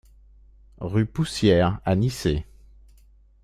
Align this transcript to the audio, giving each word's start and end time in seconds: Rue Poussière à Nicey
Rue 0.79 1.05
Poussière 1.05 1.79
à 1.85 1.95
Nicey 1.95 2.43